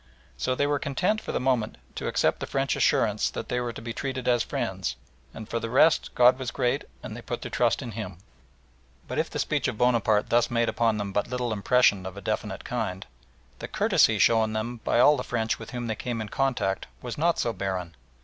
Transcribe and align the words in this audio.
So 0.35 0.55
they 0.55 0.65
were 0.65 0.79
content 0.79 1.21
for 1.21 1.31
the 1.31 1.39
moment 1.39 1.77
to 1.93 2.07
accept 2.07 2.39
the 2.39 2.47
French 2.47 2.75
assurance 2.75 3.29
that 3.29 3.49
they 3.49 3.59
were 3.59 3.71
to 3.71 3.83
be 3.83 3.93
treated 3.93 4.27
as 4.27 4.41
friends, 4.41 4.95
and 5.31 5.47
for 5.47 5.59
the 5.59 5.69
rest 5.69 6.09
God 6.15 6.39
was 6.39 6.49
great, 6.49 6.85
and 7.03 7.15
they 7.15 7.21
put 7.21 7.43
their 7.43 7.51
trust 7.51 7.83
in 7.83 7.91
Him. 7.91 8.17
But 9.07 9.19
if 9.19 9.29
the 9.29 9.37
speech 9.37 9.67
of 9.67 9.77
Bonaparte 9.77 10.31
thus 10.31 10.49
made 10.49 10.69
upon 10.69 10.97
them 10.97 11.11
but 11.13 11.27
little 11.27 11.53
impression 11.53 12.07
of 12.07 12.17
a 12.17 12.21
definite 12.21 12.63
kind, 12.63 13.05
the 13.59 13.67
courtesy 13.67 14.17
shown 14.17 14.53
them 14.53 14.77
by 14.83 14.99
all 14.99 15.17
the 15.17 15.23
French 15.23 15.59
with 15.59 15.69
whom 15.69 15.85
they 15.85 15.93
came 15.93 16.19
in 16.19 16.29
contact 16.29 16.87
was 17.03 17.15
not 17.15 17.37
so 17.37 17.53
barren. 17.53 17.93